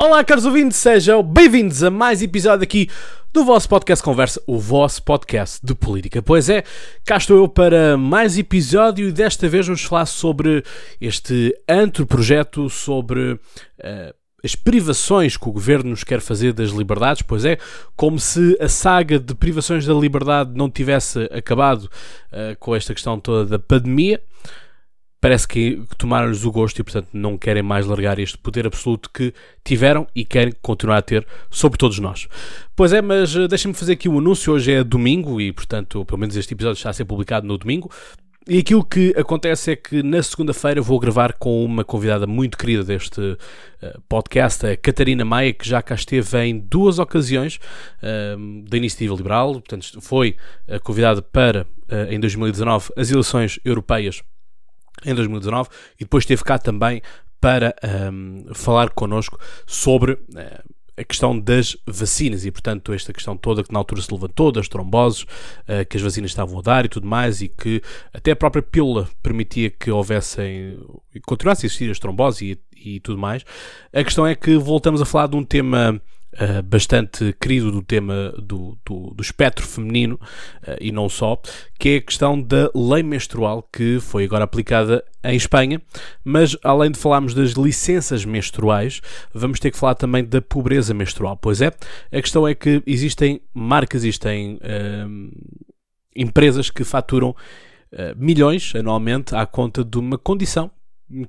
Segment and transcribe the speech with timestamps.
[0.00, 2.88] Olá, caros ouvintes, sejam bem-vindos a mais episódio aqui
[3.32, 6.22] do vosso podcast Conversa, o vosso podcast de política.
[6.22, 6.62] Pois é,
[7.04, 10.62] cá estou eu para mais episódio e desta vez vamos falar sobre
[11.00, 17.22] este antro projeto, sobre uh, as privações que o governo nos quer fazer das liberdades.
[17.22, 17.58] Pois é,
[17.96, 21.90] como se a saga de privações da liberdade não tivesse acabado
[22.32, 24.22] uh, com esta questão toda da pandemia
[25.20, 29.32] parece que tomaram-lhes o gosto e, portanto, não querem mais largar este poder absoluto que
[29.64, 32.28] tiveram e querem continuar a ter sobre todos nós.
[32.76, 34.52] Pois é, mas uh, deixem-me fazer aqui um anúncio.
[34.52, 37.90] Hoje é domingo e, portanto, pelo menos este episódio está a ser publicado no domingo.
[38.50, 42.82] E aquilo que acontece é que na segunda-feira vou gravar com uma convidada muito querida
[42.82, 43.36] deste uh,
[44.08, 47.60] podcast, a Catarina Maia, que já cá esteve em duas ocasiões
[48.02, 49.52] uh, da Iniciativa Liberal.
[49.52, 51.66] Portanto, foi uh, convidada para,
[52.08, 54.22] em 2019, as eleições europeias
[55.04, 57.02] em 2019 e depois esteve cá também
[57.40, 57.74] para
[58.12, 60.18] um, falar connosco sobre uh,
[60.96, 64.66] a questão das vacinas e, portanto, esta questão toda que na altura se levantou, das
[64.66, 67.80] tromboses, uh, que as vacinas estavam a dar e tudo mais, e que
[68.12, 70.76] até a própria pílula permitia que houvessem
[71.14, 73.44] e continuassem a existir as tromboses e, e tudo mais.
[73.92, 76.02] A questão é que voltamos a falar de um tema
[76.34, 80.20] Uh, bastante querido do tema do, do, do espectro feminino
[80.62, 81.40] uh, e não só,
[81.78, 85.80] que é a questão da lei menstrual que foi agora aplicada em Espanha.
[86.22, 89.00] Mas além de falarmos das licenças menstruais,
[89.32, 91.34] vamos ter que falar também da pobreza menstrual.
[91.34, 91.68] Pois é,
[92.12, 95.30] a questão é que existem marcas, existem uh,
[96.14, 97.34] empresas que faturam
[98.18, 100.70] milhões anualmente à conta de uma condição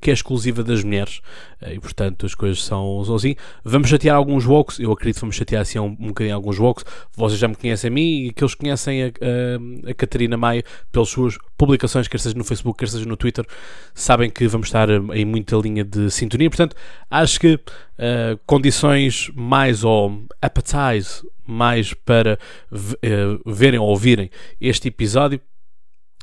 [0.02, 1.22] que é exclusiva das mulheres
[1.62, 3.36] eh, e portanto as coisas são, são assim.
[3.64, 6.86] Vamos chatear alguns wokes, eu acredito que vamos chatear assim um, um bocadinho alguns wokes.
[7.16, 10.64] Vocês já me conhecem a mim e que eles conhecem a, a, a, Catarina Maia
[10.92, 13.46] pelas suas publicações, quer seja no Facebook, quer seja no Twitter,
[13.94, 16.50] sabem que vamos estar eh, em muita linha de sintonia.
[16.50, 16.76] Portanto,
[17.10, 22.38] acho que uh, condições mais ou appetize mais para
[22.72, 24.30] uh, verem ou ouvirem
[24.62, 25.42] este episódio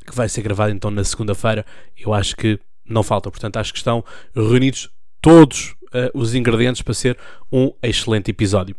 [0.07, 1.67] que vai ser gravado então na segunda-feira,
[1.99, 3.31] eu acho que não falta.
[3.31, 4.05] Portanto, acho que estão
[4.35, 7.19] reunidos todos uh, os ingredientes para ser
[7.51, 8.77] um excelente episódio.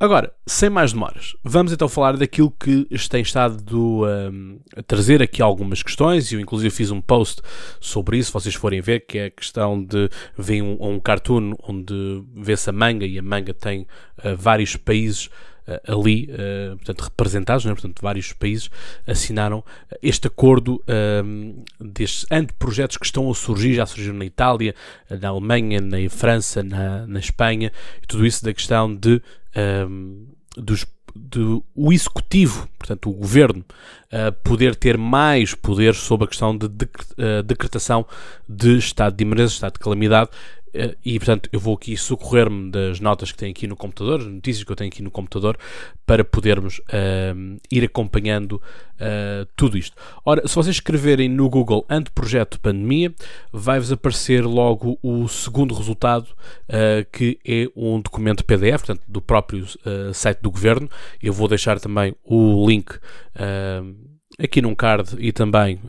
[0.00, 5.42] Agora, sem mais demoras, vamos então falar daquilo que tem estado um, a trazer aqui
[5.42, 6.30] algumas questões.
[6.30, 7.42] Eu, inclusive, fiz um post
[7.80, 8.28] sobre isso.
[8.28, 12.70] Se vocês forem ver, que é a questão de ver um, um cartoon onde vê-se
[12.70, 13.88] a manga e a manga tem
[14.18, 17.72] uh, vários países eh, ali, uh, portanto, representados, né?
[17.72, 18.70] portanto, vários países
[19.06, 19.64] assinaram
[20.02, 20.82] este acordo
[21.24, 24.74] um, destes anteprojetos que estão a surgir, já surgiram na Itália,
[25.10, 29.20] na Alemanha, na França, na, na Espanha, e tudo isso da questão de,
[29.88, 30.84] um, dos
[31.14, 33.64] do o executivo, portanto o governo,
[34.12, 36.68] uh, poder ter mais poder sobre a questão de
[37.44, 38.06] decretação
[38.48, 40.57] de estado de emergência, estado de calamidade, eh,
[41.04, 44.70] e portanto eu vou aqui socorrer-me das notas que tenho aqui no computador, notícias que
[44.70, 45.58] eu tenho aqui no computador,
[46.06, 49.96] para podermos uh, ir acompanhando uh, tudo isto.
[50.24, 53.12] Ora, se vocês escreverem no Google anteprojeto pandemia,
[53.52, 56.28] vai-vos aparecer logo o segundo resultado,
[56.68, 59.66] uh, que é um documento PDF, portanto, do próprio
[60.14, 60.88] site do governo.
[61.22, 62.98] Eu vou deixar também o link
[64.38, 65.80] aqui num card e também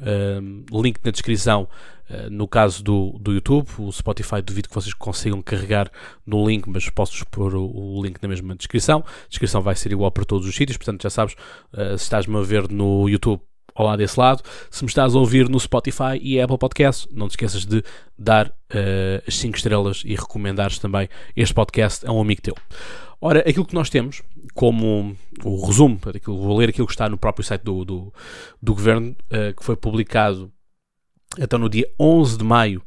[0.71, 1.98] link na descrição eh,
[2.31, 5.91] no caso do, do YouTube, o Spotify duvido que vocês consigam carregar
[6.25, 9.03] no link, mas posso pôr o, o link na mesma descrição.
[9.05, 11.35] A descrição vai ser igual para todos os sítios, portanto já sabes,
[11.73, 13.41] uh, se estás-me a ver no YouTube,
[13.83, 14.43] lado desse lado.
[14.69, 17.83] Se me estás a ouvir no Spotify e Apple Podcast, não te esqueças de
[18.17, 22.55] dar uh, as 5 estrelas e recomendares também este podcast a um amigo teu.
[23.21, 24.21] Ora, aquilo que nós temos
[24.53, 28.13] como o resumo, vou ler aquilo que está no próprio site do, do,
[28.61, 30.51] do governo, uh, que foi publicado
[31.37, 32.81] então, no dia 11 de maio,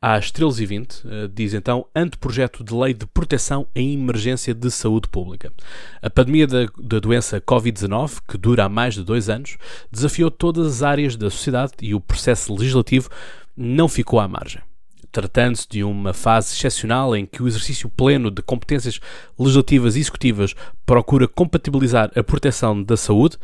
[0.00, 5.52] às 13h20, eh, diz então anteprojeto de lei de proteção em emergência de saúde pública.
[6.00, 9.56] A pandemia da, da doença Covid-19, que dura há mais de dois anos,
[9.90, 13.10] desafiou todas as áreas da sociedade e o processo legislativo
[13.56, 14.62] não ficou à margem.
[15.10, 19.00] Tratando-se de uma fase excepcional em que o exercício pleno de competências
[19.36, 20.54] legislativas e executivas
[20.86, 23.36] procura compatibilizar a proteção da saúde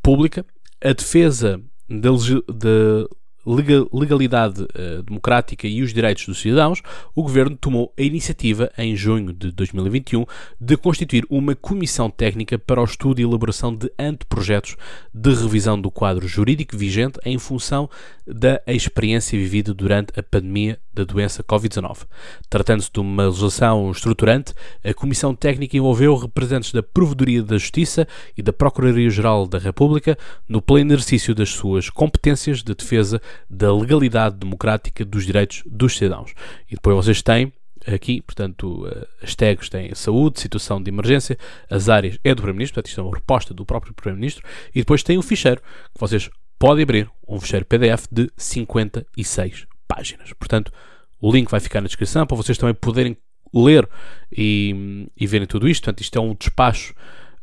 [0.00, 0.46] pública,
[0.82, 3.08] a defesa da,
[3.54, 6.82] legalidade uh, democrática e os direitos dos cidadãos,
[7.14, 10.24] o Governo tomou a iniciativa, em junho de 2021,
[10.60, 14.76] de constituir uma comissão técnica para o estudo e elaboração de anteprojetos
[15.14, 17.88] de revisão do quadro jurídico vigente em função
[18.26, 22.06] da experiência vivida durante a pandemia da doença Covid-19.
[22.50, 24.52] Tratando-se de uma legislação estruturante,
[24.84, 28.06] a Comissão Técnica envolveu representantes da Provedoria da Justiça
[28.36, 30.18] e da Procuradoria-Geral da República
[30.48, 36.32] no pleno exercício das suas competências de defesa da legalidade democrática dos direitos dos cidadãos.
[36.70, 37.52] E depois vocês têm
[37.86, 38.86] aqui, portanto,
[39.22, 41.38] as tags têm saúde, situação de emergência,
[41.70, 44.44] as áreas é do Primeiro-Ministro, portanto, isto é uma proposta do próprio Primeiro-Ministro,
[44.74, 50.32] e depois tem o ficheiro, que vocês podem abrir, um ficheiro PDF de 56 páginas.
[50.32, 50.72] Portanto,
[51.20, 53.16] o link vai ficar na descrição para vocês também poderem
[53.54, 53.88] ler
[54.30, 55.84] e, e verem tudo isto.
[55.84, 56.92] Portanto, isto é um despacho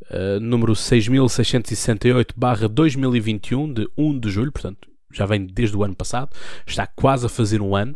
[0.04, 6.30] uh, número 6668-2021 de 1 de julho, portanto, já vem desde o ano passado,
[6.66, 7.94] está quase a fazer um ano,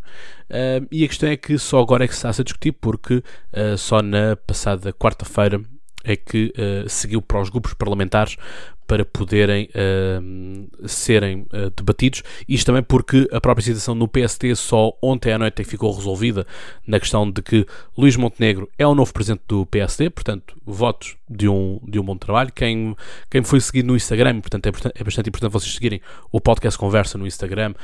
[0.50, 3.16] uh, e a questão é que só agora é que se está a discutir, porque
[3.16, 5.62] uh, só na passada quarta-feira
[6.04, 8.38] é que uh, seguiu para os grupos parlamentares
[8.88, 12.24] para poderem uh, serem uh, debatidos.
[12.48, 16.48] Isto também porque a própria situação no PST só ontem à noite é ficou resolvida
[16.88, 21.48] na questão de que Luís Montenegro é o novo presidente do PST, portanto, votos de
[21.48, 22.52] um, de um bom trabalho.
[22.52, 22.96] Quem,
[23.30, 26.02] quem foi seguido no Instagram, portanto, é, é bastante importante vocês seguirem
[26.32, 27.76] o podcast Conversa no Instagram,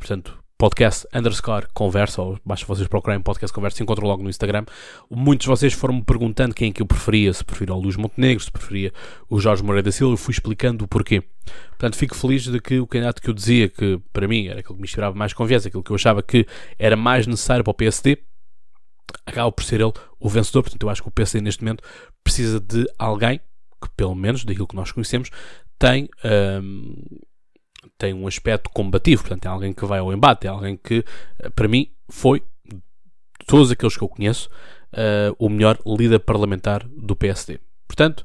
[0.00, 4.64] portanto, podcast underscore conversa, ou basta vocês procurarem podcast conversa, encontram logo no Instagram.
[5.10, 8.44] Muitos de vocês foram-me perguntando quem é que eu preferia, se preferia o Luís Montenegro,
[8.44, 8.92] se preferia
[9.28, 11.20] o Jorge Moreira da Silva, eu fui explicando o porquê.
[11.70, 14.74] Portanto, fico feliz de que o candidato que eu dizia que para mim era aquele
[14.74, 16.46] que me inspirava mais confiança, aquilo que eu achava que
[16.78, 18.18] era mais necessário para o PSD,
[19.26, 20.62] acaba por ser ele o vencedor.
[20.62, 21.82] Portanto, eu acho que o PSD neste momento
[22.22, 23.40] precisa de alguém
[23.82, 25.28] que, pelo menos daquilo que nós conhecemos,
[25.76, 26.08] tem.
[26.62, 26.94] Hum,
[27.98, 31.04] tem um aspecto combativo, portanto, é alguém que vai ao embate, é alguém que,
[31.38, 34.48] eh, para mim, foi, de todos aqueles que eu conheço,
[34.92, 37.58] uh, o melhor líder parlamentar do PSD.
[37.86, 38.24] Portanto,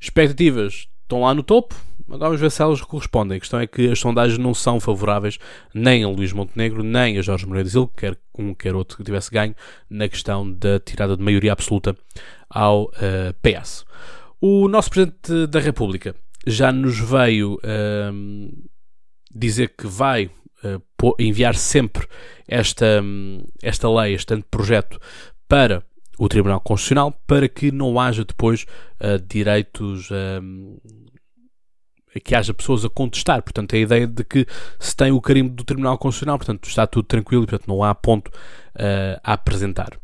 [0.00, 1.74] expectativas estão lá no topo,
[2.06, 3.36] agora vamos ver se elas correspondem.
[3.36, 5.38] A questão é que as sondagens não são favoráveis
[5.74, 9.30] nem a Luís Montenegro, nem a Jorge Moreira Silva, quer um quer outro que tivesse
[9.30, 9.54] ganho,
[9.90, 11.96] na questão da tirada de maioria absoluta
[12.48, 13.84] ao uh, eh, PS.
[14.40, 16.14] O nosso Presidente da República
[16.46, 18.68] já nos veio uh,
[19.34, 20.30] dizer que vai
[20.64, 22.06] uh, enviar sempre
[22.46, 25.00] esta, um, esta lei, este projeto
[25.48, 25.82] para
[26.18, 28.66] o Tribunal Constitucional para que não haja depois
[29.00, 30.10] uh, direitos.
[30.10, 30.78] Um,
[32.24, 33.42] que haja pessoas a contestar.
[33.42, 34.46] Portanto, a ideia de que
[34.78, 37.94] se tem o carimbo do Tribunal Constitucional, portanto, está tudo tranquilo e, portanto, não há
[37.94, 39.98] ponto uh, a apresentar.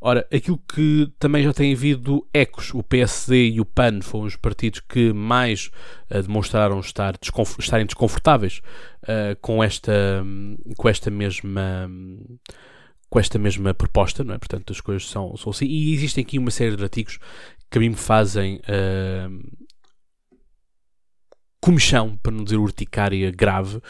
[0.00, 4.34] Ora, aquilo que também já tem havido ecos, o PSD e o PAN foram os
[4.34, 5.70] partidos que mais
[6.10, 8.62] uh, demonstraram estar desconf estarem desconfortáveis
[9.02, 10.24] uh, com, esta,
[10.76, 11.90] com esta mesma
[13.10, 14.38] com esta mesma proposta, não é?
[14.38, 15.66] Portanto, as coisas são, são assim.
[15.66, 17.18] E existem aqui uma série de artigos
[17.68, 19.49] que a mim me fazem uh,
[21.60, 23.80] comichão, para não dizer urticária grave,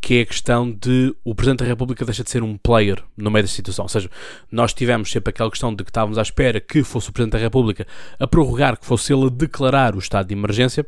[0.00, 3.30] que é a questão de o Presidente da República deixa de ser um player no
[3.30, 3.84] meio da situação.
[3.84, 4.08] Ou seja,
[4.50, 7.38] nós tivemos sempre aquela questão de que estávamos à espera que fosse o Presidente da
[7.38, 7.86] República
[8.18, 10.86] a prorrogar, que fosse ele a declarar o estado de emergência,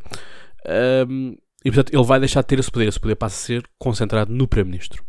[1.09, 2.89] um, e portanto ele vai deixar de ter esse poder.
[2.89, 5.05] Esse poder passa a ser concentrado no Primeiro-Ministro.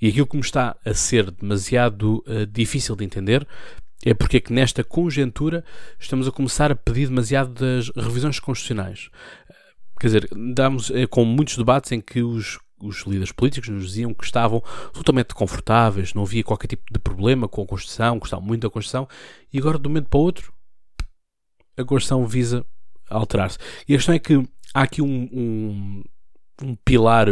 [0.00, 3.46] E aquilo que me está a ser demasiado uh, difícil de entender
[4.04, 5.64] é porque é que nesta conjuntura
[5.98, 9.08] estamos a começar a pedir demasiado das revisões constitucionais.
[10.04, 14.12] Quer dizer, damos eh, com muitos debates em que os os líderes políticos nos diziam
[14.12, 14.62] que estavam
[14.92, 19.08] totalmente confortáveis, não havia qualquer tipo de problema com a Constituição, gostavam muito da Constituição,
[19.50, 20.52] e agora de um momento para o outro
[21.78, 22.66] a Constituição visa
[23.08, 23.56] alterar-se.
[23.88, 26.04] E a questão é que há aqui um, um,
[26.62, 27.26] um pilar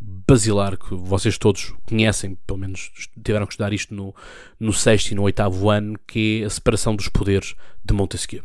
[0.00, 2.90] basilar que vocês todos conhecem, pelo menos
[3.22, 4.14] tiveram que estudar isto no,
[4.58, 8.44] no sexto e no oitavo ano, que é a separação dos poderes de Montesquieu.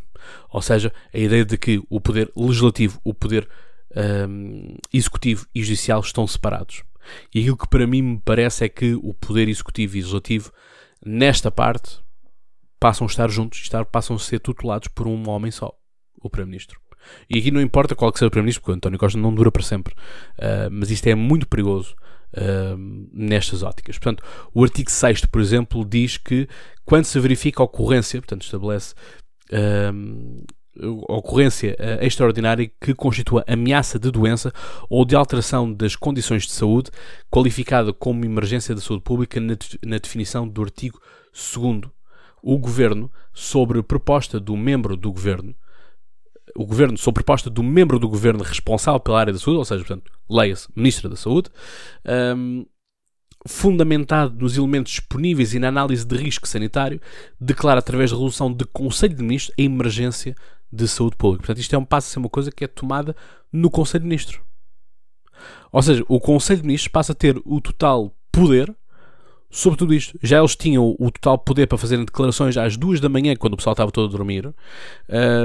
[0.50, 3.48] Ou seja, a ideia de que o poder legislativo, o poder
[4.28, 6.82] um, executivo e judicial estão separados.
[7.34, 10.52] E aquilo que para mim me parece é que o poder executivo e legislativo,
[11.04, 12.00] nesta parte,
[12.80, 15.72] passam a estar juntos, passam a ser tutelados por um homem só,
[16.20, 16.80] o Primeiro-Ministro.
[17.28, 19.50] E aqui não importa qual que seja o Primeiro-Ministro, porque o António Costa não dura
[19.50, 19.94] para sempre.
[20.38, 21.94] Uh, mas isto é muito perigoso
[22.34, 23.98] uh, nestas óticas.
[23.98, 26.48] Portanto, o artigo 6, por exemplo, diz que
[26.84, 28.94] quando se verifica a ocorrência, portanto, estabelece
[29.52, 30.44] uh,
[31.08, 34.52] ocorrência extraordinária que constitua ameaça de doença
[34.90, 36.90] ou de alteração das condições de saúde,
[37.30, 41.00] qualificada como emergência da saúde pública na, na definição do artigo
[41.32, 41.92] 2
[42.44, 45.54] o Governo, sobre proposta do membro do Governo,
[46.56, 49.84] o Governo, sob proposta do membro do Governo responsável pela área da saúde, ou seja,
[49.84, 51.50] portanto, leia-se Ministra da Saúde,
[52.36, 52.64] um,
[53.46, 57.00] fundamentado nos elementos disponíveis e na análise de risco sanitário,
[57.40, 60.34] declara através da resolução de Conselho de Ministros a emergência
[60.72, 61.42] de saúde pública.
[61.42, 63.14] Portanto, isto é um passo a ser uma coisa que é tomada
[63.52, 64.40] no Conselho de Ministros.
[65.70, 68.74] Ou seja, o Conselho de Ministros passa a ter o total poder
[69.54, 70.18] sobre tudo isto.
[70.20, 73.56] Já eles tinham o total poder para fazerem declarações às duas da manhã, quando o
[73.56, 74.52] pessoal estava todo a dormir,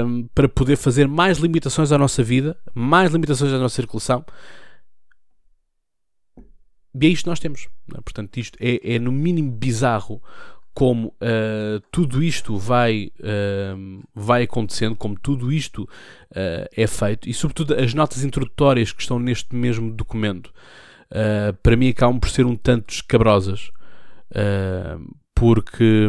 [0.04, 4.24] um, para poder fazer mais limitações à nossa vida, mais limitações à nossa circulação.
[7.00, 7.68] E é isto que nós temos.
[7.94, 8.00] É?
[8.00, 10.20] Portanto, isto é, é, no mínimo bizarro
[10.74, 17.34] como uh, tudo isto vai, uh, vai acontecendo, como tudo isto uh, é feito e,
[17.34, 20.52] sobretudo, as notas introdutórias que estão neste mesmo documento,
[21.60, 23.72] para mim acabam por ser um tanto escabrosas,
[25.34, 26.08] porque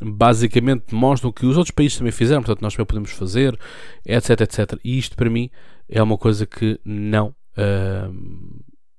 [0.00, 3.58] basicamente mostram que os outros países também fizeram, portanto, nós também podemos fazer,
[4.06, 4.78] etc, etc.
[4.84, 5.50] E isto, para mim,
[5.88, 7.34] é uma coisa que não,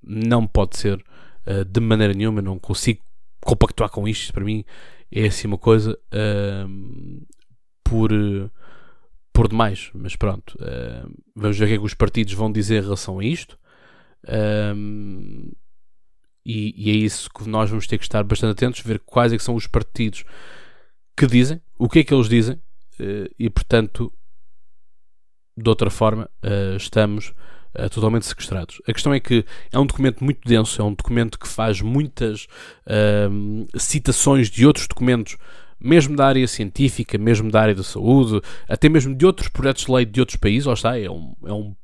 [0.03, 1.03] não pode ser
[1.67, 3.01] de maneira nenhuma, eu não consigo
[3.41, 4.65] compactuar com isto, para mim
[5.11, 7.27] é assim uma coisa uh,
[7.83, 8.11] por,
[9.33, 9.89] por demais.
[9.93, 13.19] Mas pronto, uh, vamos ver o que é que os partidos vão dizer em relação
[13.19, 13.57] a isto.
[16.45, 19.37] E, e, é isso que nós vamos ter que estar bastante atentos, ver quais é
[19.37, 20.23] que são os partidos
[21.15, 22.59] que dizem, o que é que eles dizem,
[22.99, 24.11] eh, e portanto,
[25.57, 27.33] de outra forma, eh, estamos
[27.77, 28.81] uh, totalmente sequestrados.
[28.87, 32.47] A questão é que é um documento muito denso, é um documento que faz muitas
[32.85, 35.37] uh, citações de outros documentos,
[35.79, 39.91] mesmo da área científica, mesmo da área da saúde, até mesmo de outros projetos de
[39.91, 40.65] lei de outros países.
[40.65, 41.35] Lá está, é um.
[41.45, 41.75] É um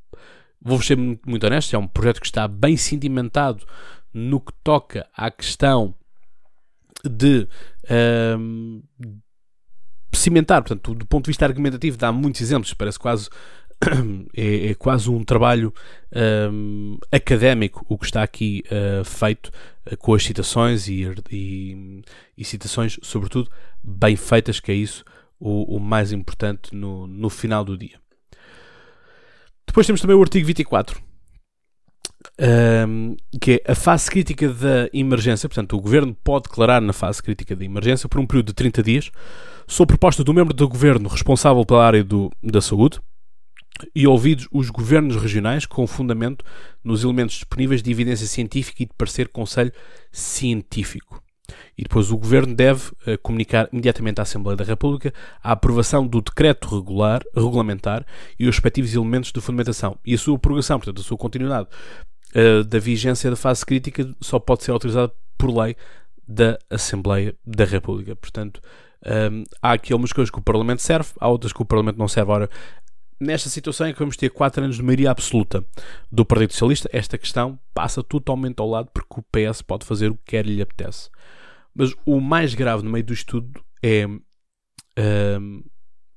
[0.61, 3.63] vou ser muito, muito honesto, é um projeto que está bem sedimentado
[4.15, 5.93] no que toca à questão
[7.03, 7.47] de.
[8.39, 8.81] Um,
[10.13, 13.29] cimentar, portanto, do ponto de vista argumentativo, dá muitos exemplos, parece quase
[14.33, 15.73] é, é, quase um trabalho
[16.51, 19.51] um, académico o que está aqui uh, feito
[19.91, 22.01] uh, com as citações e, e,
[22.37, 23.51] e, citações, sobretudo,
[23.83, 25.03] bem feitas, que é isso
[25.37, 27.99] o, o mais importante no, no final do dia.
[29.67, 31.01] Depois temos também o artigo 24,
[32.87, 35.47] um, que é a fase crítica da emergência.
[35.47, 38.83] Portanto, o governo pode declarar na fase crítica da emergência por um período de 30
[38.83, 39.11] dias,
[39.67, 42.99] sob proposta do membro do governo responsável pela área do, da saúde
[43.93, 46.45] e ouvidos os governos regionais com fundamento
[46.83, 49.71] nos elementos disponíveis de evidência científica e de parecer conselho
[50.11, 51.21] científico.
[51.77, 55.13] E depois o Governo deve uh, comunicar imediatamente à Assembleia da República
[55.43, 58.05] a aprovação do decreto regular, regulamentar
[58.39, 59.97] e os respectivos elementos de fundamentação.
[60.05, 61.67] E a sua prorrogação, portanto, a sua continuidade
[62.35, 65.75] uh, da vigência da fase crítica só pode ser autorizada por lei
[66.27, 68.15] da Assembleia da República.
[68.15, 68.61] Portanto,
[69.05, 71.97] um, ehm, há aqui algumas coisas que o Parlamento serve, há outras que o Parlamento
[71.97, 72.31] não serve.
[72.31, 72.49] Ora,
[73.19, 75.63] nesta situação em que vamos ter 4 anos de maioria absoluta
[76.11, 80.15] do Partido Socialista, esta questão passa totalmente ao lado porque o PS pode fazer o
[80.15, 81.09] que quer lhe apetece.
[81.75, 84.07] Mas o mais grave no meio do estudo é.
[84.97, 85.63] Um,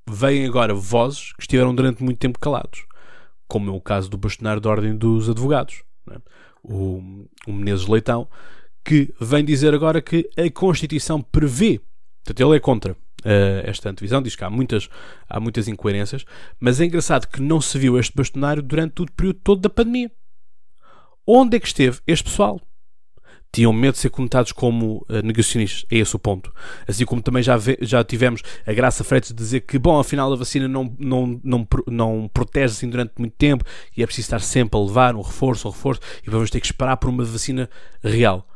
[0.08, 2.87] vêm agora vozes que estiveram durante muito tempo calados,
[3.46, 5.82] como é o caso do bastonário da Ordem dos Advogados,
[6.15, 6.21] é?
[6.62, 8.29] o, o Menezes Leitão,
[8.85, 11.81] que vem dizer agora que a Constituição prevê,
[12.25, 12.97] portanto, ele é contra uh,
[13.65, 14.88] esta antevisão, diz que há muitas,
[15.29, 16.25] há muitas incoerências,
[16.59, 20.11] mas é engraçado que não se viu este bastonário durante o período todo da pandemia.
[21.27, 22.61] Onde é que esteve este pessoal?
[23.50, 26.52] Tinham medo de ser conotados como uh, negacionistas, é esse o ponto.
[26.87, 30.69] Assim como também já, já tivemos a Graça Freitas dizer que, bom, afinal a vacina
[30.69, 33.64] não, não, não, não protege assim durante muito tempo
[33.97, 36.67] e é preciso estar sempre a levar um reforço, um reforço, e vamos ter que
[36.67, 37.71] esperar por uma vacina
[38.02, 38.47] real.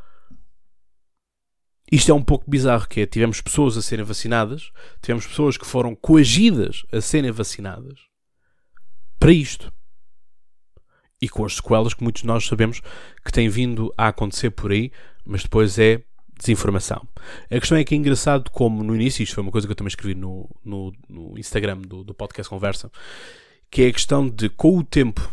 [1.91, 4.71] Isto é um pouco bizarro, que é, tivemos pessoas a serem vacinadas,
[5.03, 8.01] tivemos pessoas que foram coagidas a serem vacinadas
[9.19, 9.71] para isto.
[11.23, 12.83] E com as sequelas que muitos de nós sabemos
[13.25, 14.91] que têm vindo a acontecer por aí,
[15.25, 16.03] mas depois é
[16.37, 17.07] desinformação.
[17.49, 19.77] A questão é que é engraçado como no início, isto foi uma coisa que eu
[19.77, 22.91] também escrevi no, no, no Instagram do, do podcast Conversa,
[23.71, 25.33] que é a questão de, com o tempo,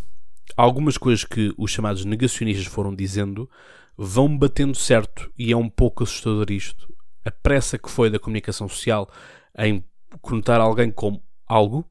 [0.55, 3.50] algumas coisas que os chamados negacionistas foram dizendo
[3.98, 6.93] vão batendo certo e é um pouco assustador isto.
[7.25, 9.10] A pressa que foi da comunicação social
[9.58, 9.84] em
[10.22, 11.86] conotar alguém como algo,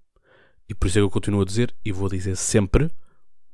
[0.68, 2.90] e por isso é que eu continuo a dizer, e vou dizer sempre,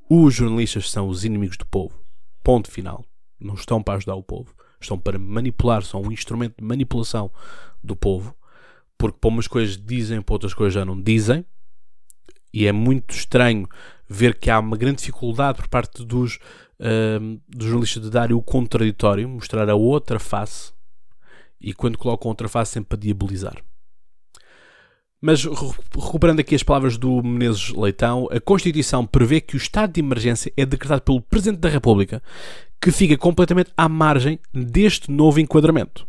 [0.08, 1.98] os jornalistas são os inimigos do povo.
[2.42, 3.04] Ponto final.
[3.40, 4.54] Não estão para ajudar o povo.
[4.80, 7.30] Estão para manipular, são um instrumento de manipulação
[7.82, 8.34] do povo,
[8.98, 11.44] porque para umas coisas dizem, para outras coisas já não dizem,
[12.52, 13.66] e é muito estranho
[14.08, 18.42] ver que há uma grande dificuldade por parte dos uh, do jornalista de dar o
[18.42, 20.72] contraditório, mostrar a outra face,
[21.60, 23.62] e quando colocam outra face, sempre a diabolizar.
[25.26, 30.00] Mas recuperando aqui as palavras do Menezes Leitão, a Constituição prevê que o estado de
[30.00, 32.22] emergência é decretado pelo Presidente da República,
[32.78, 36.06] que fica completamente à margem deste novo enquadramento.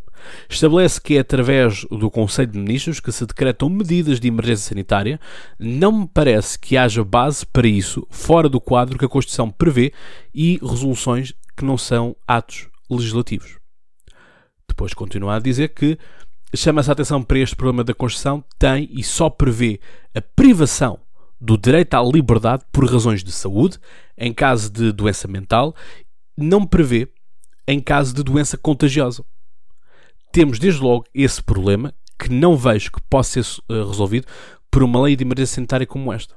[0.49, 5.17] Estabelece que é através do Conselho de Ministros que se decretam medidas de emergência sanitária.
[5.57, 9.93] Não me parece que haja base para isso fora do quadro que a Constituição prevê
[10.33, 13.59] e resoluções que não são atos legislativos.
[14.67, 15.97] Depois continua a dizer que
[16.55, 19.79] chama-se a atenção para este problema da Constituição, tem e só prevê
[20.13, 20.99] a privação
[21.39, 23.79] do direito à liberdade por razões de saúde,
[24.17, 25.75] em caso de doença mental,
[26.37, 27.07] não prevê
[27.67, 29.23] em caso de doença contagiosa
[30.35, 34.27] temos desde logo esse problema que não vejo que possa ser uh, resolvido
[34.69, 36.35] por uma lei de emergência sanitária como esta.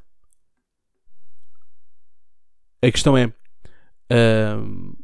[2.80, 3.26] A questão é.
[3.26, 4.96] Uh,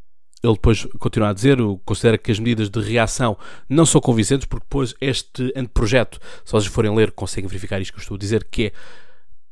[0.45, 3.37] ele depois continua a dizer, considera que as medidas de reação
[3.69, 7.99] não são convincentes, porque depois este anteprojeto, se vocês forem ler, conseguem verificar isto que
[7.99, 8.73] eu estou a dizer, que é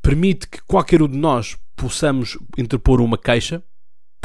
[0.03, 3.63] permite que qualquer um de nós possamos interpor uma queixa,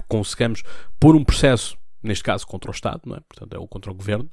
[0.10, 0.64] consigamos
[1.00, 3.22] pôr um processo, neste caso contra o Estado, não é?
[3.22, 4.30] portanto é o contra o Governo,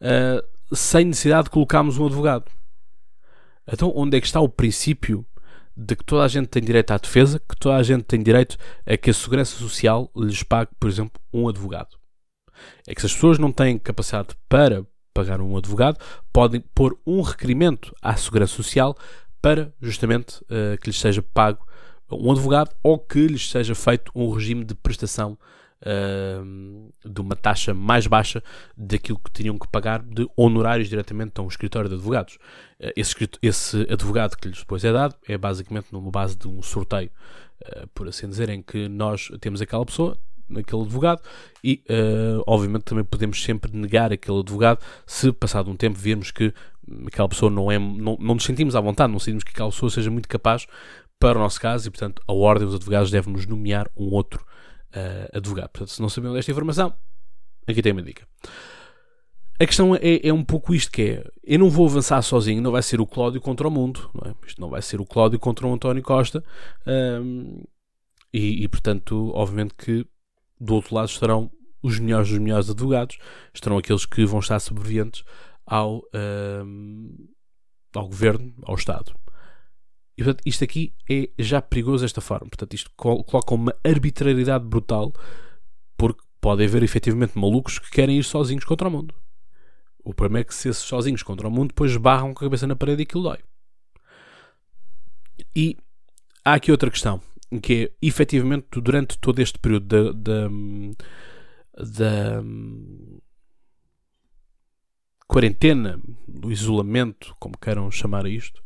[0.00, 2.50] uh, sem necessidade de colocarmos um advogado.
[3.70, 5.26] Então, onde é que está o princípio
[5.76, 8.56] de que toda a gente tem direito à defesa, que toda a gente tem direito
[8.86, 11.96] a que a Segurança Social lhes pague, por exemplo, um advogado?
[12.86, 15.98] É que se as pessoas não têm capacidade para pagar um advogado,
[16.32, 18.96] podem pôr um requerimento à Segurança Social
[19.42, 21.66] para justamente uh, que lhes seja pago
[22.10, 25.38] um advogado ou que lhes seja feito um regime de prestação
[27.04, 28.42] de uma taxa mais baixa
[28.76, 32.38] daquilo que tinham que pagar de honorários diretamente a um escritório de advogados.
[32.80, 36.62] Uh, esse, esse, advogado que lhes depois é dado é basicamente numa base de um
[36.62, 37.10] sorteio,
[37.62, 40.18] uh, por assim dizer, em que nós temos aquela pessoa,
[40.54, 41.22] aquele advogado
[41.62, 46.52] e uh, obviamente também podemos sempre negar aquele advogado se passado um tempo virmos que
[47.06, 49.90] aquela pessoa não é não, não nos sentimos à vontade, não sentimos que aquela pessoa
[49.90, 50.66] seja muito capaz
[51.18, 54.44] para o nosso caso e portanto a ordem dos advogados deve nos nomear um outro
[54.96, 55.68] uh, advogado.
[55.68, 56.92] Portanto, se não sabemos desta informação,
[57.66, 58.26] aqui tem uma dica.
[59.58, 62.72] A questão é, é, um pouco isto que é, eu não vou avançar sozinho, não
[62.72, 64.34] vai ser o Cláudio contra o mundo, não é?
[64.46, 66.44] Isto não vai ser o Cláudio contra o António Costa,
[66.86, 67.62] um,
[68.32, 70.06] e, e, portanto, obviamente que
[70.60, 71.50] do outro lado estarão
[71.82, 73.16] os melhores dos melhores advogados,
[73.54, 75.24] estarão aqueles que vão estar sobreviventes
[75.64, 76.02] ao,
[76.64, 77.28] um,
[77.94, 79.14] ao governo, ao Estado.
[80.16, 82.48] E portanto, isto aqui é já perigoso desta forma.
[82.48, 85.12] Portanto, isto coloca uma arbitrariedade brutal,
[85.96, 89.14] porque pode haver efetivamente malucos que querem ir sozinhos contra o mundo.
[90.02, 92.66] O problema é que se esses sozinhos contra o mundo depois barram com a cabeça
[92.66, 93.38] na parede e aquilo dói.
[95.54, 95.76] E
[96.44, 97.20] há aqui outra questão,
[97.60, 100.48] que é efetivamente durante todo este período da, da,
[101.82, 102.42] da
[105.26, 108.62] quarentena, do isolamento, como queiram chamar isto,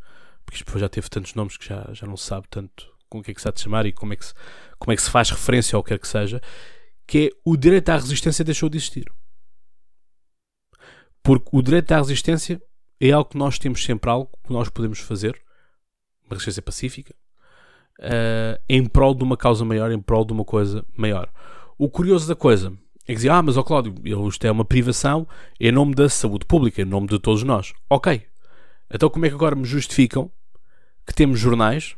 [0.51, 3.23] porque isto já teve tantos nomes que já, já não se sabe tanto com o
[3.23, 4.35] que é que se há de chamar e como é que se,
[4.79, 6.41] como é que se faz referência ao que quer que seja,
[7.07, 9.07] que é o direito à resistência deixou de existir.
[11.23, 12.61] Porque o direito à resistência
[13.01, 15.41] é algo que nós temos sempre algo que nós podemos fazer,
[16.25, 17.15] uma resistência pacífica,
[18.01, 21.33] uh, em prol de uma causa maior, em prol de uma coisa maior.
[21.79, 22.73] O curioso da coisa
[23.07, 23.95] é que dizia, ah, mas ó Cláudio,
[24.29, 27.73] isto é uma privação em nome da saúde pública, em nome de todos nós.
[27.89, 28.27] Ok.
[28.93, 30.31] Então como é que agora me justificam
[31.11, 31.97] que temos jornais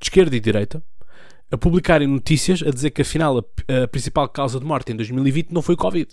[0.00, 0.82] de esquerda e direita
[1.50, 5.50] a publicarem notícias a dizer que afinal a, a principal causa de morte em 2020
[5.50, 6.08] não foi o Covid.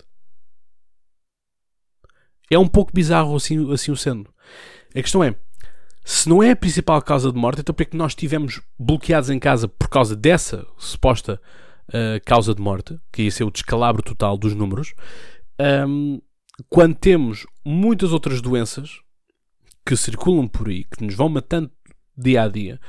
[2.50, 4.30] É um pouco bizarro assim, assim o sendo.
[4.90, 5.34] A questão é,
[6.04, 9.30] se não é a principal causa de morte, então porque é que nós estivemos bloqueados
[9.30, 11.40] em casa por causa dessa suposta
[11.88, 14.92] uh, causa de morte, que ia ser o descalabro total dos números,
[15.88, 16.20] um,
[16.68, 19.00] quando temos muitas outras doenças
[19.86, 21.70] que circulam por aí, que nos vão matando
[22.16, 22.80] dia a dia.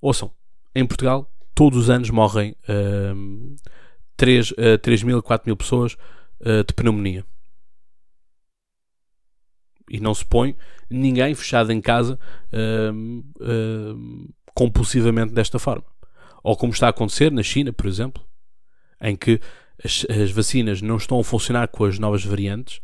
[0.00, 0.32] Ouçam,
[0.74, 3.56] em Portugal, todos os anos morrem uh,
[4.16, 5.96] 3, uh, 3 mil, 4 mil pessoas
[6.40, 7.24] uh, de pneumonia.
[9.90, 10.56] E não se põe
[10.88, 12.18] ninguém fechado em casa
[12.52, 15.84] uh, compulsivamente desta forma.
[16.42, 18.22] Ou como está a acontecer na China, por exemplo,
[19.00, 19.40] em que
[19.84, 22.80] as, as vacinas não estão a funcionar com as novas variantes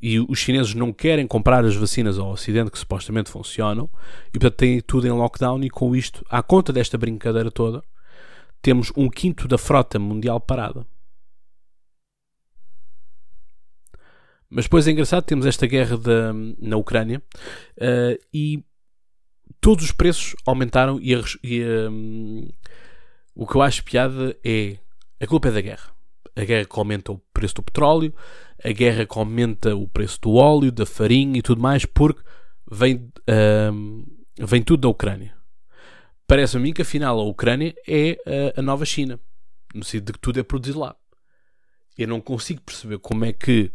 [0.00, 3.88] e os chineses não querem comprar as vacinas ao Ocidente que supostamente funcionam
[4.28, 7.82] e portanto têm tudo em lockdown e com isto, à conta desta brincadeira toda,
[8.62, 10.86] temos um quinto da frota mundial parada.
[14.48, 15.96] Mas depois é engraçado, temos esta guerra
[16.58, 17.22] na Ucrânia
[17.78, 18.64] uh, e
[19.60, 22.48] todos os preços aumentaram e, a, e um,
[23.34, 24.78] o que eu acho piada é
[25.20, 25.99] a culpa é da guerra
[26.40, 28.14] a guerra que aumenta o preço do petróleo,
[28.64, 32.22] a guerra que aumenta o preço do óleo, da farinha e tudo mais, porque
[32.70, 33.12] vem,
[34.38, 35.36] vem tudo da Ucrânia.
[36.26, 38.16] Parece a mim que afinal a Ucrânia é
[38.56, 39.20] a, a nova China,
[39.74, 40.96] no sentido de que tudo é produzido lá.
[41.98, 43.70] Eu não consigo perceber como é que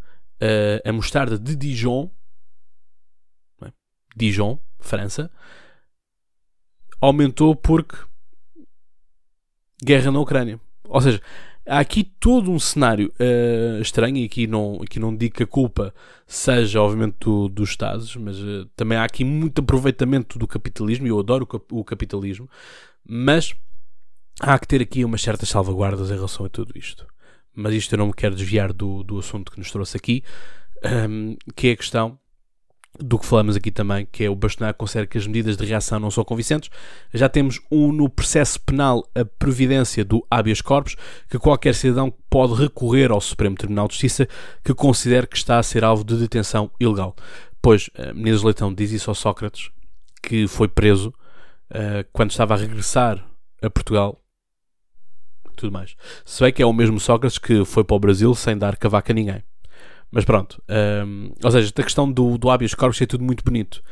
[0.84, 2.10] a mostarda de Dijon,
[3.64, 3.72] é?
[4.16, 5.30] Dijon, França,
[7.00, 7.96] aumentou porque
[9.84, 10.60] guerra na Ucrânia.
[10.86, 11.22] Ou seja,
[11.66, 15.48] há aqui todo um cenário uh, estranho, e aqui não, aqui não digo que a
[15.48, 15.94] culpa
[16.28, 21.10] seja, obviamente, do, dos Estados, mas uh, também há aqui muito aproveitamento do capitalismo, e
[21.10, 22.50] eu adoro o, o, capitalismo,
[23.08, 23.56] mas
[24.40, 27.06] há que ter aqui umas certas salvaguardas em relação a tudo isto.
[27.54, 30.24] Mas isto eu não me quero desviar do, do assunto que nos trouxe aqui.
[31.10, 32.20] um, que é a questão
[33.00, 36.00] do que falamos aqui também, que é o Bastonar considera que as medidas de reação
[36.00, 36.70] não são convincentes.
[37.14, 40.96] Já temos um no processo penal a previdência do habeas corpus,
[41.30, 44.28] que qualquer cidadão pode recorrer ao Supremo Tribunal de Justiça
[44.64, 47.16] que considere que está a ser alvo de detenção ilegal.
[47.62, 49.72] Pois, uh, Menezes Leitão diz isso ao Sócrates,
[50.22, 51.10] que foi preso
[51.72, 53.26] uh, quando estava a regressar
[53.62, 54.22] a Portugal
[55.56, 55.96] tudo mais.
[56.26, 59.14] Se bem que é o mesmo Sócrates que foi para o Brasil sem dar cavaca
[59.14, 59.42] a ninguém.
[60.16, 60.64] Mas pronto,
[61.06, 63.84] um, ou seja, esta questão do, do habeas corpus é tudo muito bonito,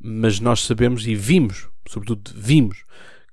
[0.00, 2.86] mas nós sabemos e vimos, sobretudo vimos,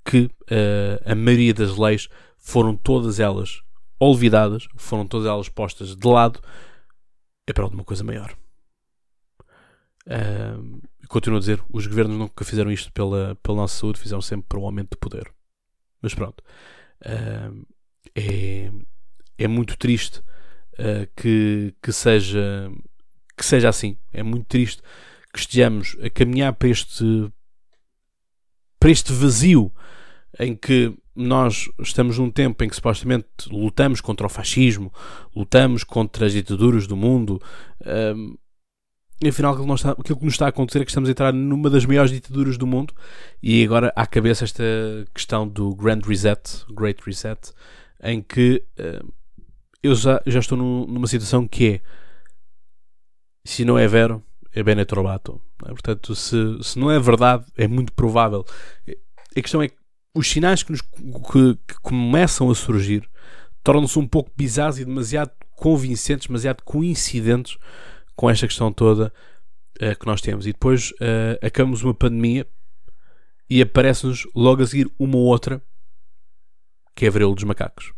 [0.04, 3.62] que uh, a maioria das leis foram todas elas
[3.98, 6.42] olvidadas, foram todas elas postas de lado,
[7.48, 8.36] é para alguma coisa maior.
[10.06, 14.48] Uh, continuo a dizer, os governos nunca fizeram isto pela, pela nossa saúde, fizeram sempre
[14.50, 15.32] para o aumento de poder.
[16.02, 16.44] Mas pronto,
[17.06, 17.66] uh,
[18.14, 18.70] é,
[19.38, 20.22] é muito triste
[20.80, 22.72] uh, que, que, seja,
[23.38, 23.98] que seja assim.
[24.12, 24.82] É muito triste
[25.34, 27.32] que estejamos a caminhar para este,
[28.80, 29.72] para este vazio
[30.40, 34.92] em que nós estamos num tempo em que supostamente lutamos contra o fascismo,
[35.36, 37.42] lutamos contra as ditaduras do mundo.
[37.86, 38.36] Um,
[39.24, 41.32] e afinal, aquilo, está, aquilo que nos está a acontecer é que estamos a entrar
[41.32, 42.94] numa das maiores ditaduras do mundo.
[43.42, 44.64] E agora à cabeça esta
[45.14, 47.54] questão do Grand Reset, Great Reset,
[48.04, 49.14] em que uh,
[49.84, 51.82] eu já, já estou numa situação que é
[53.46, 55.42] se não é vero, é bene trovato.
[55.66, 55.70] É?
[55.70, 58.46] Portanto, se, se não é verdade, é muito provável.
[59.36, 59.76] A questão é que
[60.16, 63.10] os sinais que, nos, que, que começam a surgir
[63.64, 67.58] tornam-se um pouco bizarros e demasiado convincentes, demasiado coincidentes
[68.16, 69.12] com esta questão toda
[69.82, 70.46] uh, que nós temos.
[70.46, 72.48] E depois uh, acabamos uma pandemia
[73.50, 75.62] e aparece-nos logo a seguir uma outra
[76.96, 77.92] que é a dos macacos.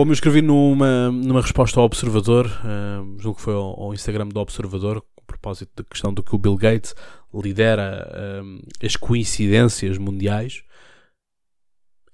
[0.00, 4.28] Como eu escrevi numa, numa resposta ao Observador, uh, julgo que foi ao, ao, Instagram
[4.28, 6.94] do Observador, com propósito da questão do que o Bill Gates
[7.34, 8.10] lidera
[8.42, 10.62] uh, as coincidências mundiais,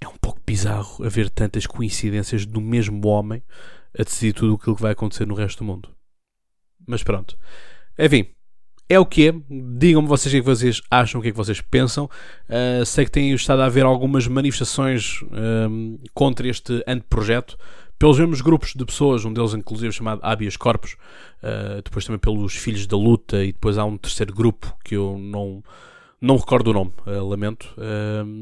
[0.01, 3.40] é um pouco bizarro haver tantas coincidências do mesmo homem
[3.96, 5.88] a decidir tudo aquilo que vai acontecer no resto do mundo.
[6.85, 7.38] Mas pronto.
[7.96, 8.27] Enfim,
[8.88, 9.35] é o que é.
[9.79, 12.05] Digam-me vocês o que, é que vocês acham, o que é que vocês pensam.
[12.49, 15.22] Uh, sei que têm estado a haver algumas manifestações
[15.70, 17.59] um, contra este anteprojeto
[17.99, 20.96] pelos mesmos grupos de pessoas, um deles inclusive chamado Habeas Corpus,
[21.42, 25.18] uh, depois também pelos Filhos da Luta e depois há um terceiro grupo que eu
[25.18, 25.64] não,
[26.20, 27.75] não recordo o nome, uh, lamento,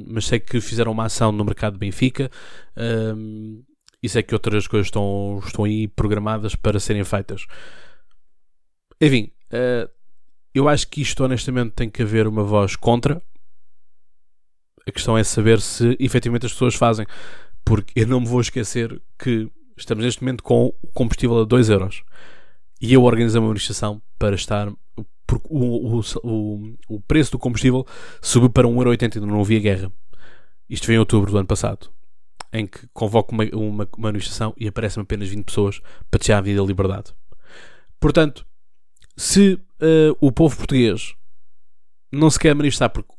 [0.07, 2.31] mas sei que fizeram uma ação no mercado de Benfica
[4.03, 7.47] e sei que outras coisas estão, estão aí programadas para serem feitas.
[9.01, 9.31] Enfim,
[10.55, 13.21] eu acho que isto, honestamente, tem que haver uma voz contra.
[14.87, 17.07] A questão é saber se efetivamente as pessoas fazem.
[17.65, 21.71] Porque eu não me vou esquecer que estamos neste momento com o combustível a 2
[21.71, 22.05] euros.
[22.81, 24.73] E eu organizei uma manifestação para estar.
[25.27, 27.85] Porque o, o, o, o preço do combustível
[28.23, 29.93] subiu para 1,80€ e não havia guerra.
[30.71, 31.91] Isto foi em outubro do ano passado.
[32.53, 36.43] Em que convoco uma, uma, uma manifestação e aparecem apenas 20 pessoas para deixar a
[36.43, 37.13] vida liberdade.
[37.99, 38.47] Portanto,
[39.17, 41.15] se uh, o povo português
[42.13, 43.13] não se quer manifestar porque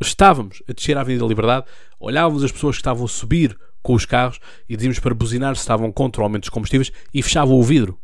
[0.00, 1.66] estávamos a descer a Avenida da Liberdade,
[1.98, 5.62] olhávamos as pessoas que estavam a subir com os carros e dizíamos para buzinar se
[5.62, 7.98] estavam contra o aumento dos combustíveis e fechavam o vidro.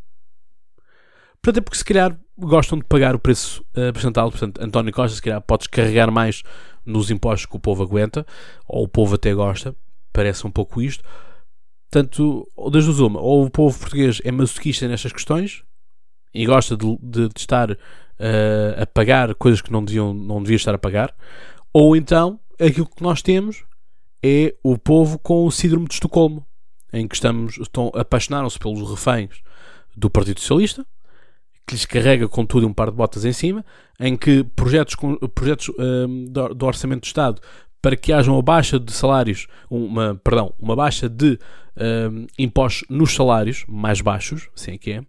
[1.42, 4.32] Portanto, é porque se calhar gostam de pagar o preço uh, bastante alto.
[4.32, 6.42] Portanto, António Costa, se calhar podes carregar mais
[6.84, 8.26] nos impostos que o povo aguenta,
[8.66, 9.74] ou o povo até gosta,
[10.12, 11.04] parece um pouco isto.
[11.90, 15.62] Portanto, das duas uma, ou o povo português é masoquista nestas questões,
[16.36, 17.76] e gosta de, de, de estar uh,
[18.82, 21.14] a pagar coisas que não, deviam, não devia estar a pagar,
[21.72, 23.64] ou então aquilo que nós temos
[24.22, 26.44] é o povo com o síndrome de Estocolmo,
[26.92, 29.42] em que estamos, estão, apaixonaram-se pelos reféns
[29.96, 30.86] do Partido Socialista,
[31.66, 33.64] que lhes carrega com tudo um par de botas em cima,
[33.98, 34.94] em que projetos,
[35.34, 37.40] projetos uh, do, do, Orçamento do Estado
[37.82, 41.38] para que haja uma baixa de salários, uma, perdão, uma baixa de
[41.76, 45.02] uh, impostos nos salários mais baixos, assim é que é,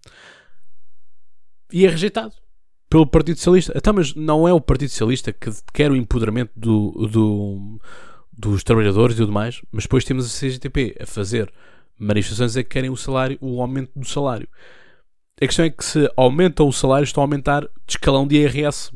[1.72, 2.34] e é rejeitado
[2.90, 3.74] pelo Partido Socialista.
[3.76, 7.82] Então, mas não é o Partido Socialista que quer o empoderamento do, do,
[8.32, 11.52] dos trabalhadores e tudo mais, mas depois temos a CGTP a fazer
[12.00, 14.48] manifestações a que querem o salário, o aumento do salário.
[15.42, 18.92] A questão é que se aumentam o salário, estão a aumentar de escalão de IRS.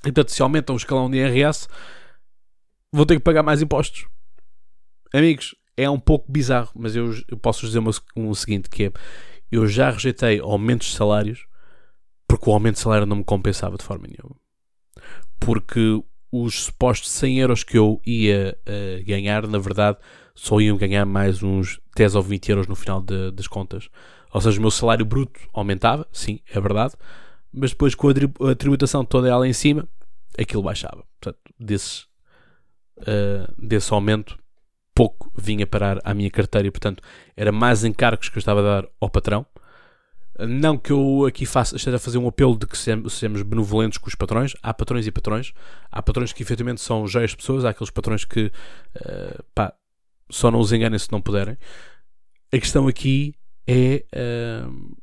[0.00, 1.68] E, portanto, se aumentam o escalão de IRS,
[2.92, 4.06] vão ter que pagar mais impostos.
[5.14, 8.92] Amigos, é um pouco bizarro, mas eu, eu posso dizer um, um seguinte, que é,
[9.50, 11.46] eu já rejeitei aumentos de salários
[12.32, 14.34] porque o aumento de salário não me compensava de forma nenhuma.
[15.38, 19.98] Porque os supostos 100 euros que eu ia uh, ganhar, na verdade,
[20.34, 23.90] só iam ganhar mais uns 10 ou 20 euros no final de, das contas.
[24.32, 26.94] Ou seja, o meu salário bruto aumentava, sim, é verdade,
[27.52, 29.86] mas depois com a tributação toda ela em cima,
[30.38, 31.04] aquilo baixava.
[31.20, 32.04] Portanto, desse,
[32.96, 34.38] uh, desse aumento,
[34.94, 37.02] pouco vinha parar à minha carteira e, portanto,
[37.36, 39.44] era mais encargos que eu estava a dar ao patrão.
[40.38, 44.08] Não que eu aqui faça, esteja a fazer um apelo de que sejamos benevolentes com
[44.08, 44.54] os patrões.
[44.62, 45.52] Há patrões e patrões.
[45.90, 47.64] Há patrões que efetivamente são joias pessoas.
[47.64, 49.74] Há aqueles patrões que uh, pá,
[50.30, 51.56] só não os enganem se não puderem.
[52.52, 53.34] A questão aqui
[53.66, 54.96] é uh,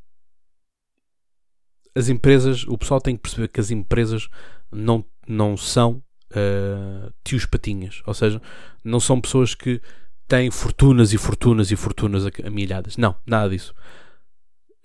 [1.96, 4.30] as empresas, o pessoal tem que perceber que as empresas
[4.72, 8.42] não, não são uh, tios patinhas, ou seja,
[8.84, 9.82] não são pessoas que
[10.28, 12.98] têm fortunas e fortunas e fortunas amilhadas.
[12.98, 13.74] Não, nada disso.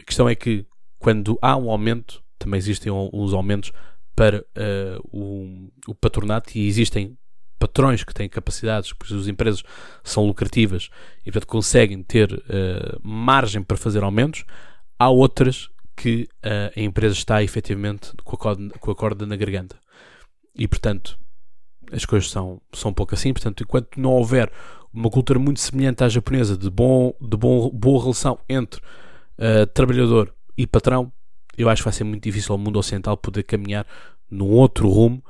[0.04, 0.66] A questão é que
[0.98, 3.72] quando há um aumento, também existem uns aumentos
[4.14, 7.16] para uh, o, o patronato e existem
[7.58, 9.62] patrões que têm capacidades, porque as empresas
[10.02, 10.90] são lucrativas
[11.24, 14.44] e portanto conseguem ter uh, margem para fazer aumentos,
[14.98, 19.36] há outras que uh, a empresa está efetivamente com a, corda, com a corda na
[19.36, 19.80] garganta.
[20.54, 21.18] E portanto
[21.90, 23.32] as coisas são, são um pouco assim.
[23.32, 24.52] Portanto, enquanto não houver
[24.92, 28.82] uma cultura muito semelhante à japonesa de, bom, de bom, boa relação entre
[29.38, 31.12] uh, trabalhador e patrão,
[31.56, 33.86] eu acho que vai ser muito difícil ao mundo ocidental poder caminhar
[34.30, 35.22] num outro rumo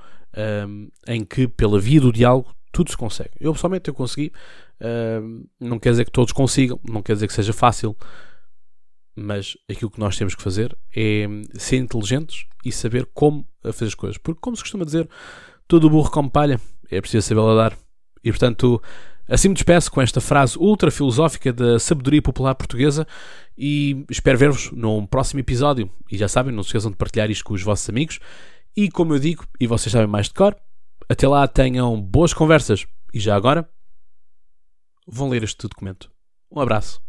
[0.68, 3.30] um, em que, pela via do diálogo, tudo se consegue.
[3.38, 4.32] Eu pessoalmente eu consegui.
[4.80, 7.96] Um, não quer dizer que todos consigam, não quer dizer que seja fácil,
[9.14, 13.94] mas aquilo que nós temos que fazer é ser inteligentes e saber como fazer as
[13.94, 14.18] coisas.
[14.18, 15.08] Porque, como se costuma dizer,
[15.68, 17.76] todo burro como palha, é preciso saber ladar.
[18.22, 18.82] E portanto,
[19.28, 23.06] assim me despeço com esta frase ultra filosófica da sabedoria popular portuguesa
[23.56, 25.90] e espero ver-vos num próximo episódio.
[26.10, 28.18] E já sabem, não se esqueçam de partilhar isto com os vossos amigos.
[28.76, 30.56] E como eu digo, e vocês sabem mais de cor,
[31.08, 32.86] até lá tenham boas conversas.
[33.12, 33.68] E já agora,
[35.06, 36.10] vão ler este documento.
[36.50, 37.00] Um abraço.